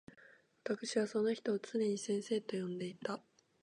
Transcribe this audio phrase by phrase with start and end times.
[0.03, 0.17] 私わ
[0.63, 3.19] たくしはその人を常に先生と呼んでいた。